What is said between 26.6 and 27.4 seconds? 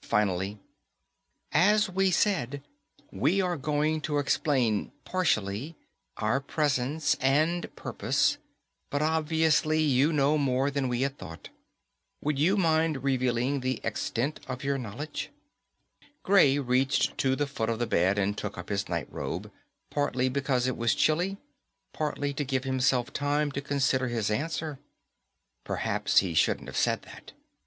have said that.